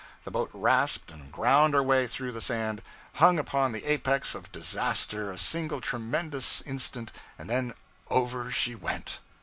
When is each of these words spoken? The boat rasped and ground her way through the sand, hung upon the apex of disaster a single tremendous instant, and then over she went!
The 0.23 0.31
boat 0.31 0.49
rasped 0.51 1.11
and 1.11 1.31
ground 1.31 1.75
her 1.75 1.83
way 1.83 2.07
through 2.07 2.31
the 2.31 2.41
sand, 2.41 2.81
hung 3.17 3.37
upon 3.37 3.71
the 3.71 3.85
apex 3.85 4.33
of 4.33 4.51
disaster 4.51 5.31
a 5.31 5.37
single 5.37 5.79
tremendous 5.79 6.63
instant, 6.63 7.11
and 7.37 7.47
then 7.47 7.75
over 8.09 8.49
she 8.49 8.73
went! 8.73 9.19